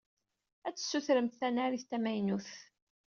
[0.67, 2.49] Ad tessutremt tanarit tamaynut.